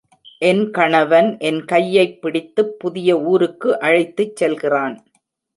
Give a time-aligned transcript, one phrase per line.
[0.41, 4.97] என் கணவன் என் கையைப் பிடித்துப் புதிய ஊருக்கு அழைத்துச் செல்கிறான்.